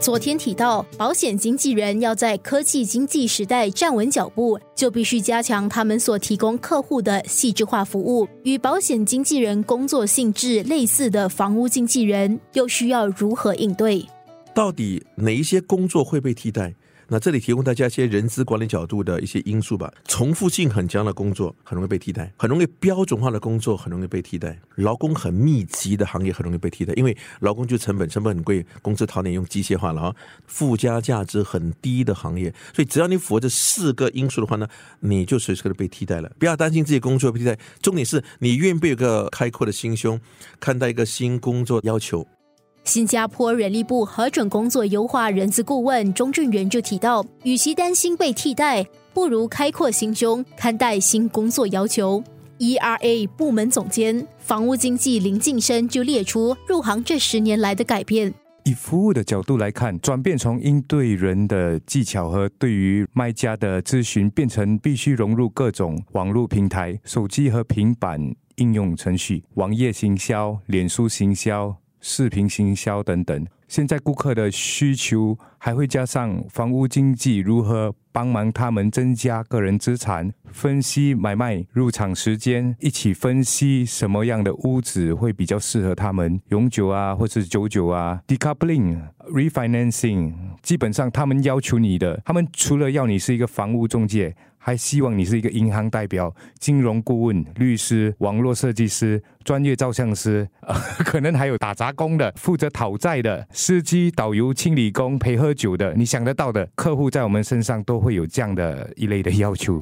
[0.00, 8.26] 昨天提到，保险经纪人要在科技经济时代站稳脚步，就必须加强他们所提供客户的细致化服务。
[8.42, 14.04] 与保险经纪人工作性质类似的房屋经纪人，又需要如何应对？
[14.52, 16.74] 到底哪一些工作会被替代？
[17.12, 19.92] 那这里提供大家一些人资管理角度的一些因素吧。
[20.08, 30.16] 重复性很强的工作很容易被替代，很容易标准化的工作很容易被替代，劳工很密集的行业很容易被替代，因为劳工就成本成本很贵，公司讨点用机械化了啊。
[30.46, 34.66] 附加价值很低的行业，所以只要你符合这四个因素的话呢，
[35.00, 36.32] 你就随时可能被替代了。
[36.38, 40.18] 不要担心自己工作被替代，重点是你愿不愿意有个开阔的心胸，
[40.58, 42.26] 看待一个新工作要求。
[42.84, 52.22] 新加坡人力部核准工作优化人资顾问钟俊元就提到，与其担心被替代，不如开阔心胸看待新工作要求。
[52.58, 58.34] ERA 部门总监房屋经济林晋生就列出入行这十年来的改变。
[58.64, 68.20] 以服务的角度来看，转变从应对人的技巧和对于卖家的咨询，变成必须融入各种网络平台、手机和平板
[68.56, 71.76] 应用程序、网页行销、脸书行销。
[72.04, 89.00] 视频行销等等，现在顾客的需求还会加上房屋经济如何帮忙他们增加个人资产，分析买卖入场时间，一起分析什么样的屋子会比较适合他们永久啊，或是久久啊，decoupling
[89.30, 94.36] refinancing，基本上他们要求你的，他们除了要你是一个房屋中介。
[94.64, 100.48] 还希望你是一个银行代表、金融顾问、律师、网络设计师、专业照相师，
[101.04, 109.80] 可能还有打杂工的、负责讨债的、司机、导游、清理工、陪喝酒的，你想得到的客户，在我们身上都会有这样的一类的要求。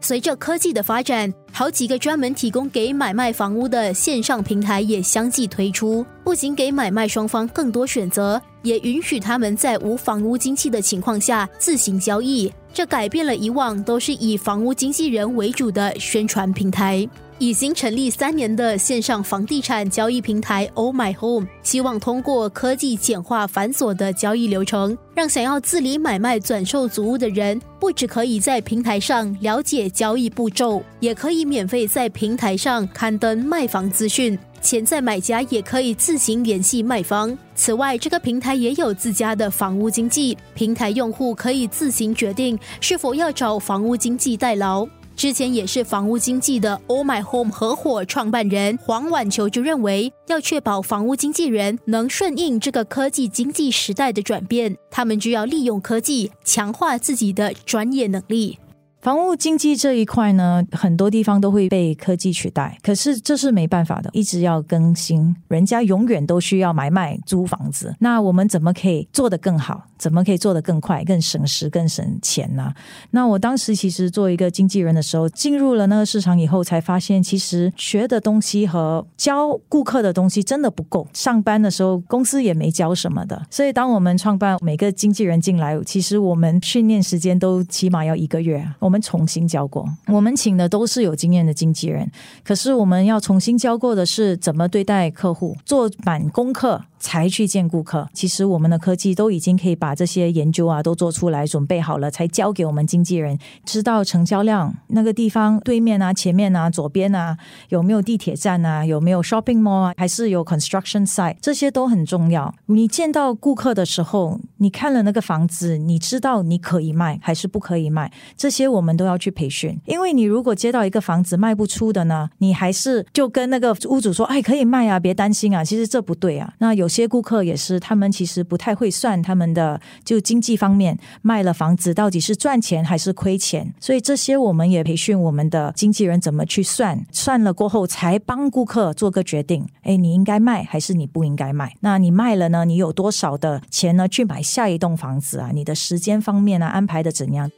[0.00, 12.50] 随着科技的发展，好几个专门提供给买卖房屋的线上平台也相继推出，不仅给买卖双方更多选择，也允许他们在无房屋经济的情况下自行交易。
[12.72, 17.06] 这改变了以往都是以房屋经纪人为主的宣传平台。
[17.40, 34.38] 已经成立三年的线上房地产交易平台 Oh My Home，希望通过科技简化繁琐的交易流程，让想要自理买卖转售祖屋的人，不只可以在平台上了解交易步骤，也可以免费在平台上刊登卖房资讯。
[34.60, 37.34] 潜在买家也可以自行联系卖方。
[37.54, 44.86] 此外，这个平台也有自家的房屋经纪平台，用户可以自行决定是否要找房屋经纪代劳。
[45.20, 58.58] 之前也是房屋经纪的 All My Home 合伙创办人黄婉球就认为，要确保房屋经纪人能顺应这个科技经济时代的转变，他们就要利用科技强化自己的专业能力。
[59.00, 65.34] 房屋经济这一块呢，很多地方都会被科技取代，可是这是没办法的，一直要更新。
[65.48, 69.86] 人家永远都需要买卖租房子，那我们怎么可以做得更好？
[69.96, 72.72] 怎么可以做得更快、更省时、更省钱呢？
[73.10, 81.06] 那我当时其实做一个经纪人的时候，进入了那个市场以后，才发现其实学的东西和教顾客的东西真的不够。
[81.12, 88.66] 上班的时候公司也没教什么的，所以当我们创办每个经纪人进来，其实我们训练时间都起码要一个月。
[88.78, 92.10] 我我们重新教过，我们请的都是有经验的经纪人，
[92.42, 96.82] 可是我们要重新教过的是怎么对待客户，做满功课。
[97.00, 98.06] 才去见顾客。
[98.12, 107.36] 其实我们的科技都已经可以把这些研究啊都做出来，准备好了才交给我们经纪人，知道成交量那个地方对面啊、前面啊、左边啊
[107.70, 112.54] 有没有地铁站啊、有没有 shopping mall 啊，还是有 construction site，这些都很重要。
[112.66, 119.80] 你见到顾客的时候，你看了那个房子，你知道你可以卖还是不可以卖，这些我们都要去培训。
[119.86, 126.52] 因为你如果接到一个房子卖不出的呢，你还是就跟那个屋主说：“哎，可以卖啊，别担心啊。”其实这不对啊。
[126.58, 126.89] 那有。
[126.90, 139.66] 些顾客也是，他们其实不太会算他们的就经济方面，卖了房子到底是赚钱还是亏钱，所以这些我们也培训我们的经纪人怎么去算，算了过后才帮顾客做个决定。
[139.82, 141.72] 哎，你应该卖还是你不应该卖？
[141.80, 142.64] 那你卖了呢？
[142.64, 144.08] 你有多少的钱呢？
[144.08, 145.50] 去买下一栋房子啊？
[145.54, 146.66] 你的时间方面呢？
[146.66, 147.50] 安排的怎样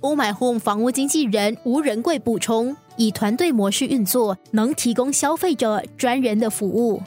[0.00, 7.02] ？Oh My Home 房屋经纪人吴仁贵补充，以团队模式运作，能提供消费者专人的服务。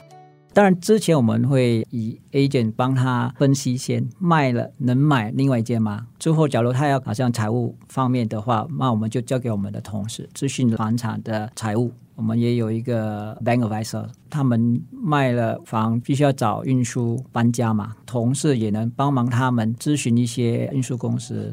[0.54, 6.06] 当然，之前我们会以 agent 帮他分析先卖了能买另外一间吗？
[6.18, 11.90] 之后假如他要好像财务方面的话，那我们就交给我们的同事咨询房产的财务。
[12.14, 21.50] 我们也有一个 bank advisor，他们卖了房必须要找运输搬家嘛，同事也能帮忙他们咨询一些运输公司。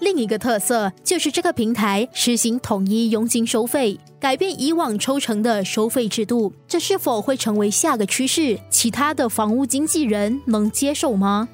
[0.00, 6.52] 另一个特色就是这个平台实行统一佣金收费，改变以往抽成的收费制度。
[6.68, 8.58] 这是否会成为下个趋势？
[8.70, 11.48] 其他的房屋经纪人能接受吗？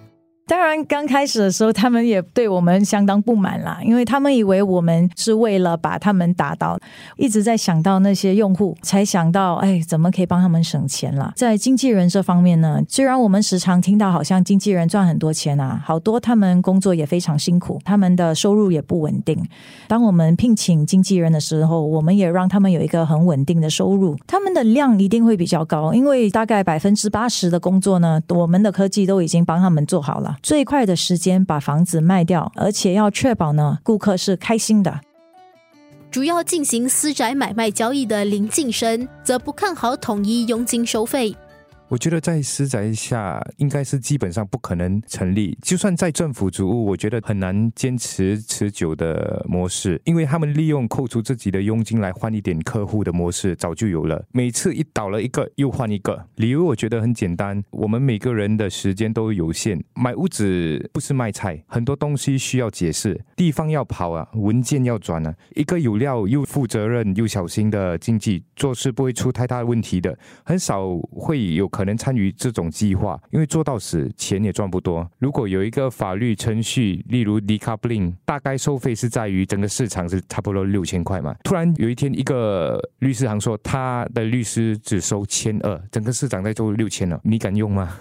[0.52, 6.78] 当然，刚开始的时候，他们也对我们相当不满啦，因为他们以为我们是为了把他们打倒，
[7.16, 11.32] 一直在想到那些用户，才想到，哎，怎么可以帮他们省钱啦？
[11.34, 19.42] 在经纪人这方面呢，虽然我们时常听到好像经纪人赚很多钱啊，好多他们工作也非常辛苦，他们的收入也不稳定。
[19.88, 30.36] 当我们聘请经纪人的时候，我们也让他们有一个很稳定的收入，他们的量一定会比较高，因为大概百分之八十的工作呢，我们的科技都已经帮他们做好了。
[30.42, 35.00] 最快的时间把房子卖掉，而且要确保呢，顾客是开心的。
[36.10, 41.34] 主要进行私宅买卖交易的林晋生则不看好统一佣金收费。
[41.92, 71.81] 我觉得在私宅下应该是基本上不可能成立，就算在政府主屋，我觉得很难坚持持久的模式，因为他们利用扣除自己的佣金来换一点客户的模式早就有了，每次一倒了一个又换一个，理由我觉得很简单，我们每个人的时间都有限，买屋子不是卖菜，很多东西需要解释，地方要跑啊，文件要转啊，一个有料又负责任又小心的经济做事不会出太大的问题的，很少会有可。
[71.82, 75.04] 可能参与这种计划，因为做到死钱也赚不多。
[75.18, 81.34] 如果有一个法律程序，例如 decoupling，大概收费是在于整个市场是差不多六千块嘛。
[81.42, 87.98] 突然有一天，一个律师行说他的律师只收千二，整个市场在做六千了，你敢用吗？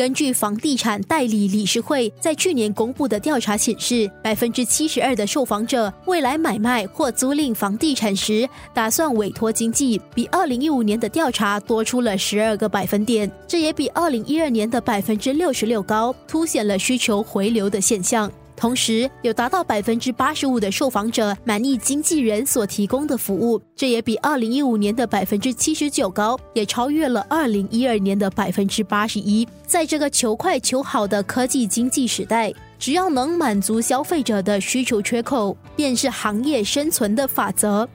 [0.00, 18.32] 根据房地产代理理事会在去年公布的调查显示，百分之七十二的受访者未来买卖或租赁房地产时打算委托经纪，比二零一五年的调查多出了十二个百分点，这也比二零一二年的百分之六十六高，凸显了需求回流的现象。
[18.60, 29.48] 同时，有达到百分之八十五的受访者满意经纪人所提供的服务，这也比二零一五年的百分之七十九高，也超越了二零一二年的百分之八十一。
[29.66, 37.88] 在这个求快求好的科技经济时代，只要能满足消费者的需求缺口，便是行业生存的法则。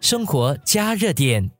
[0.00, 1.50] 生活加热点。